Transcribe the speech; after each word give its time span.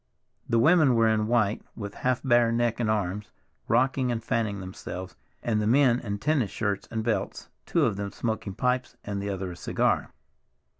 The 0.49 0.57
women 0.57 0.95
were 0.95 1.07
in 1.07 1.27
white, 1.27 1.61
with 1.75 1.93
half 1.93 2.23
bare 2.23 2.51
neck 2.51 2.79
and 2.79 2.89
arms, 2.89 3.29
rocking 3.67 4.11
and 4.11 4.23
fanning 4.23 4.59
themselves, 4.59 5.15
and 5.43 5.61
the 5.61 5.67
men 5.67 5.99
in 5.99 6.17
tennis 6.17 6.49
shirts 6.49 6.87
and 6.89 7.03
belts, 7.03 7.49
two 7.67 7.85
of 7.85 7.97
them 7.97 8.11
smoking 8.11 8.55
pipes, 8.55 8.97
and 9.03 9.21
the 9.21 9.29
other 9.29 9.51
a 9.51 9.55
cigar. 9.55 10.09